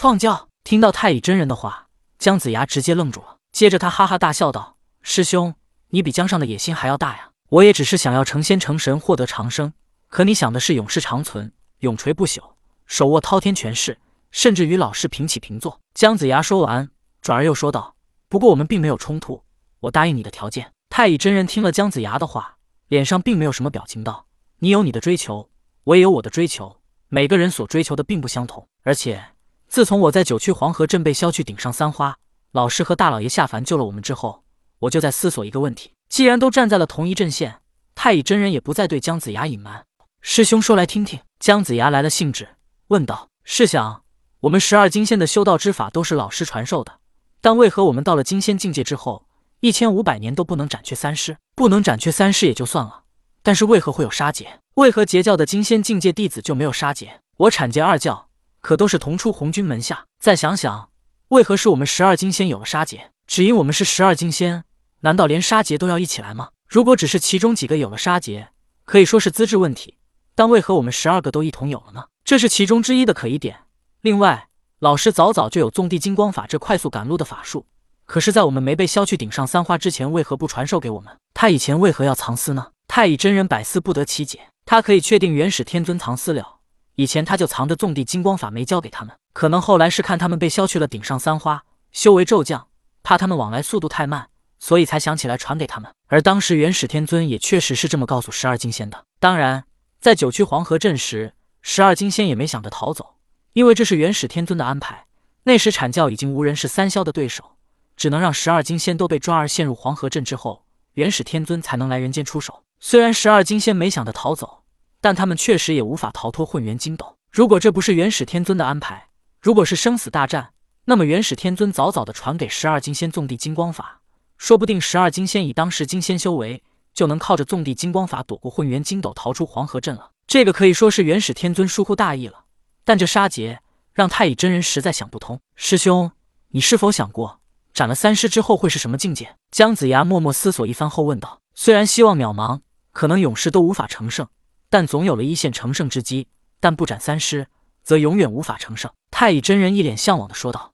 [0.00, 0.48] 创教。
[0.64, 1.88] 听到太乙真人的话，
[2.18, 5.54] 姜子牙直接愣住了，接着他哈哈大笑道：“师兄，
[5.88, 7.32] 你比江上的野心还要大呀！
[7.50, 9.74] 我也只是想要成仙成神，获得长生，
[10.08, 12.40] 可你想的是永世长存，永垂不朽，
[12.86, 13.98] 手握滔天权势，
[14.30, 16.88] 甚至与老师平起平坐。”姜子牙说完，
[17.20, 17.94] 转而又说道
[18.30, 19.44] ：“不过我们并没有冲突，
[19.80, 22.56] 我答应你的条件。”太乙真人听了姜子牙的话，
[22.88, 24.24] 脸上并没有什么表情，道
[24.60, 25.50] ：“你有你的追求，
[25.84, 26.78] 我也有我的追求。
[27.10, 28.66] 每个人所追求的并不相同。
[28.82, 29.22] 而且，
[29.70, 32.16] 自从我在九曲黄河镇被削去顶上三花，
[32.50, 34.42] 老师和大老爷下凡救了我们之后，
[34.80, 37.60] 我就在思索一个问题：既然都站在了同一阵线，
[37.94, 39.84] 太乙真人也不再对姜子牙隐瞒。
[40.22, 42.56] 师兄说来听听。”姜子牙来了兴致，
[42.88, 44.02] 问道：“试想，
[44.40, 46.98] 我们十二金仙的修道之法都是老师传授的，
[47.40, 49.24] 但为何我们到了金仙境界之后？”
[49.60, 53.04] 一千五百年都不能斩却三尸，不能斩却三尸也就算了，
[53.44, 54.58] 但是为何会有杀劫？
[54.74, 57.20] 为何截教的金仙境界弟子就没有杀劫？
[57.36, 58.29] 我阐劫二教
[58.60, 60.06] 可都是同出红军门下。
[60.18, 60.90] 再想想，
[61.28, 63.10] 为何是我们十二金仙有了杀劫？
[63.26, 64.64] 只因我们是十二金仙，
[65.00, 66.50] 难道连杀劫都要一起来吗？
[66.68, 68.48] 如果只是其中几个有了杀劫，
[68.84, 69.96] 可以说是资质问题，
[70.34, 72.04] 但为何我们十二个都一同有了呢？
[72.24, 73.60] 这是其中之一的可疑点。
[74.00, 77.66] 另外，老师早早就有纵地金光法这快速赶路的法术。
[78.06, 81.16] 可是，在我们没被削去顶上三花之前，为何不传授给我们？
[81.32, 82.68] 他以前为何要藏私呢？
[82.88, 84.48] 太乙真人百思不得其解。
[84.66, 86.59] 他可以确定，元始天尊藏私了。
[86.96, 92.68] 以前他就藏着纵地金光法没交给他们，可能后来是看他们被削去了顶上三花，修为骤降，
[93.02, 95.90] 怕他们往来速度太慢，所以才想起来传给他们。
[96.08, 99.04] 而当时元始天尊也确实是这么告诉十二金仙的。
[99.18, 99.64] 当然，
[100.00, 103.16] 在九曲黄河镇时，十二金仙也没想着逃走，
[103.52, 105.06] 因为这是元始天尊的安排。
[105.44, 107.56] 那时阐教已经无人是三霄的对手。
[107.96, 112.62] 只能让十二金仙都被抓而陷入黄河镇之后，元始天尊才能来人间出手。
[112.78, 114.59] 虽然十二金仙没想着逃走，
[115.00, 117.16] 但他们确实也无法逃脱混元金斗。
[117.30, 119.08] 如果这不是元始天尊的安排，
[119.40, 120.50] 如果是生死大战，
[120.84, 124.00] 那么元始天尊早早的传给十二金仙纵地金光法，
[124.36, 126.62] 说不定十二金仙以当时金仙修为，
[126.92, 130.10] 就能靠着纵地金光法躲过混元金斗，逃出黄河镇了。
[130.26, 132.44] 这个可以说是元始天尊疏忽大意了。
[132.84, 133.60] 但这杀劫
[133.92, 135.40] 让太乙真人实在想不通。
[135.54, 136.10] 师兄，
[136.48, 137.40] 你是否想过？
[137.72, 139.36] 斩了三尸之后会是什么境界？
[139.50, 142.60] 姜子牙默默思索一番后问道：“虽然希望渺茫，
[142.92, 144.26] 可能永世都无法成圣，
[144.70, 146.28] 但总有了一线成圣之机。
[146.60, 147.48] 但不斩三尸，
[147.82, 150.72] 则永远无法成圣。”太乙真人一脸向往的说道：“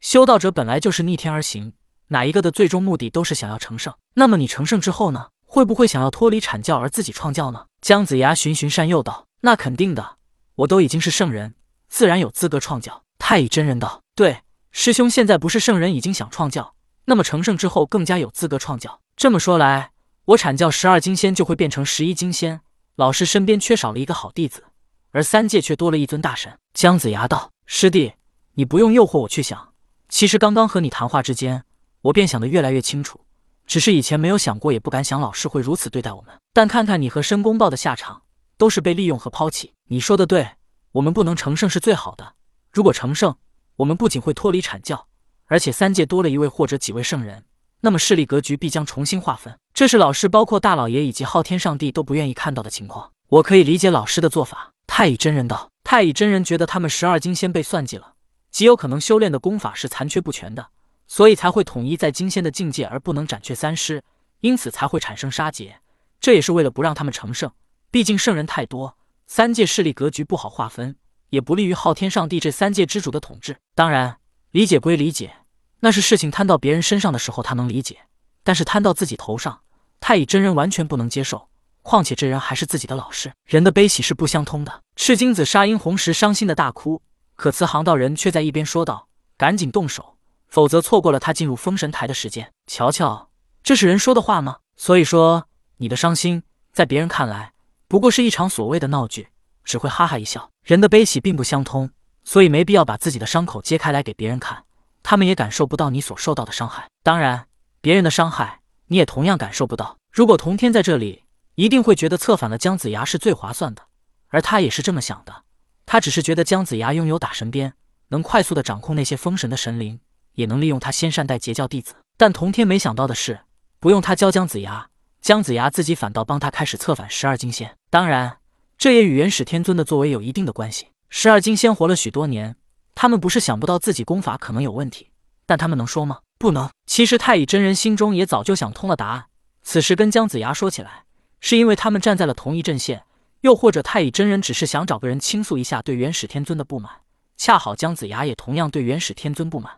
[0.00, 1.72] 修道者本来就是逆天而行，
[2.08, 3.94] 哪一个的最终目的都是想要成圣。
[4.14, 5.28] 那么你成圣之后呢？
[5.44, 10.16] 会不会想要脱离阐教而自己创教呢？”姜子牙循循善诱道：“那肯定的，
[10.54, 11.54] 我都已经是圣人，
[11.88, 14.38] 自然有资格创教。”太乙真人道：“对。”
[14.72, 16.74] 师兄现在不是圣人，已经想创教，
[17.06, 19.00] 那么成圣之后更加有资格创教。
[19.16, 19.90] 这么说来，
[20.26, 22.60] 我阐教十二金仙就会变成十一金仙。
[23.00, 24.62] 老师身边缺少了一个好弟子，
[25.10, 26.58] 而三界却多了一尊大神。
[26.74, 28.12] 姜子牙道：“师弟，
[28.56, 29.72] 你不用诱惑我去想。
[30.10, 31.64] 其实刚刚和你谈话之间，
[32.02, 33.18] 我便想得越来越清楚。
[33.66, 36.38] 只是以前没有想过，也不敢想老师会如此对待我们。
[36.52, 38.20] 但看看你和申公豹的下场，
[38.58, 39.72] 都是被利用和抛弃。
[39.88, 40.50] 你说的对，
[40.92, 42.34] 我们不能成圣是最好的。
[42.70, 43.34] 如果成圣，
[43.76, 45.06] 我们不仅会脱离阐教，
[45.46, 47.46] 而且三界多了一位或者几位圣人，
[47.80, 49.58] 那么势力格局必将重新划分。
[49.80, 53.12] 这是老师，包括大老爷以及昊天上帝都不愿意看到的情况。
[53.28, 54.74] 我可以理解老师的做法。
[54.86, 58.12] 太乙真人道：“太乙真人觉得他们十二金仙被算计了，
[58.50, 60.68] 极有可能修炼的功法是残缺不全的，
[61.06, 64.04] 所以才会统一在金仙的境界，而不能斩却三尸，
[64.40, 65.80] 因此才会产生杀劫。
[66.20, 67.50] 这也是为了不让他们成圣。
[67.90, 70.94] 毕竟圣人太多，三界势力格局不好划分。”
[71.30, 73.56] 也不利于昊天上帝这三界之主的统治。
[73.74, 74.18] 当然，
[74.50, 75.36] 理解归理解，
[75.78, 78.00] 那是事情摊到别人身上的时候他能理解，
[78.44, 79.62] 但是摊到自己头上，
[80.00, 81.48] 太乙真人完全不能接受。
[81.82, 84.82] 况且这人还是自己的老师，人的悲喜是不相通的。
[84.96, 87.00] 赤精子杀殷红时伤心的大哭，
[87.36, 90.16] 可慈航道人却在一边说道：“赶紧动手，
[90.48, 93.30] 否则错过了他进入封神台的时间。”瞧瞧，
[93.62, 94.58] 这是人说的话吗？
[94.76, 95.46] 所以说，
[95.78, 97.52] 你的伤心，在别人看来，
[97.88, 99.28] 不过是一场所谓的闹剧。
[99.64, 100.50] 只会哈哈一笑。
[100.64, 101.90] 人的悲喜并不相通，
[102.24, 104.64] 所以没必要把自己的伤口揭开来给别人看，
[105.02, 106.88] 他们也感受不到你所受到的伤害。
[107.02, 107.46] 当然，
[107.80, 108.59] 别人的伤害
[108.90, 109.96] 你也同样感受不到。
[110.12, 113.82] 如果童天在这里，一定会觉得策反了姜子牙是最划算的，
[114.28, 115.44] 而他也是这么想的。
[115.86, 117.72] 他只是觉得姜子牙拥有打神鞭，
[118.08, 120.00] 能快速的掌控那些封神的神灵，
[120.34, 121.94] 也能利用他先善待截教弟子。
[122.16, 123.40] 但童天没想到的是，
[123.78, 124.88] 不用他教姜子牙，
[125.20, 127.76] 姜子牙自己反倒帮他开始策反十二金仙。
[127.88, 128.36] 当然。
[128.76, 130.86] 这也与元始天尊的作为有一定的关系。
[131.10, 132.56] 十二金仙活了许多年，
[132.94, 135.09] 他们不是想不到自己功法可能有问题，
[135.50, 136.20] 但他们能说吗？
[136.38, 136.70] 不能。
[136.86, 139.24] 其实太乙真人心中也早就想通了答案，
[139.64, 141.02] 此时跟姜子牙说起来，
[141.40, 143.02] 是因为他们站在了同一阵线，
[143.40, 147.00] 又或者太乙真人只是想找个人倾诉一下对元始天尊的不满，
[147.36, 149.72] 恰好姜子牙也同样对元始天尊不满，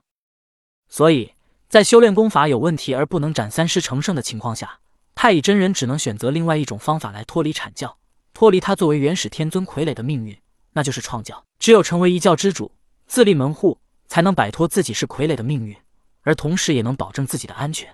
[0.91, 1.33] 所以
[1.71, 4.81] 在修炼功法有问题而不能斩三尸成圣的情况下，
[5.15, 7.97] 太乙真人只能选择另外一种方法来脱离阐教，
[8.35, 10.39] 脱离他作为元始天尊傀儡的命运，
[10.75, 11.43] 那就是创教。
[11.59, 12.73] 只有成为一教之主，
[13.07, 13.79] 自立门户，
[14.13, 15.75] 才能摆脱自己是傀儡的命运，
[16.21, 17.89] 而同时也能保证自己的安全。